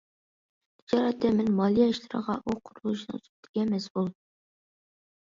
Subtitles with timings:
[0.85, 4.15] تىجارەتتە مەن مالىيە ئىشلىرىغا، ئۇ قۇرۇلۇشنىڭ سۈپىتىگە مەسئۇل.